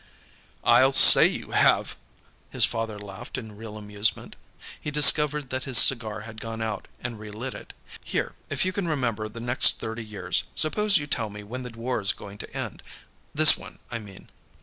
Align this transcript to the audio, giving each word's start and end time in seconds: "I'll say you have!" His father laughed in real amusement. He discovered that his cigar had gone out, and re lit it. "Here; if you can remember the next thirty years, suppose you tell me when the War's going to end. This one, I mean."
"I'll 0.63 0.93
say 0.93 1.27
you 1.27 1.51
have!" 1.51 1.95
His 2.49 2.65
father 2.65 2.97
laughed 2.97 3.37
in 3.37 3.55
real 3.55 3.77
amusement. 3.77 4.35
He 4.79 4.89
discovered 4.89 5.51
that 5.51 5.65
his 5.65 5.77
cigar 5.77 6.21
had 6.21 6.41
gone 6.41 6.59
out, 6.59 6.87
and 7.03 7.19
re 7.19 7.29
lit 7.29 7.53
it. 7.53 7.73
"Here; 8.03 8.33
if 8.49 8.65
you 8.65 8.73
can 8.73 8.87
remember 8.87 9.29
the 9.29 9.39
next 9.39 9.77
thirty 9.79 10.03
years, 10.03 10.45
suppose 10.55 10.97
you 10.97 11.05
tell 11.05 11.29
me 11.29 11.43
when 11.43 11.61
the 11.61 11.77
War's 11.77 12.13
going 12.13 12.39
to 12.39 12.57
end. 12.57 12.81
This 13.31 13.55
one, 13.55 13.77
I 13.91 13.99
mean." 13.99 14.29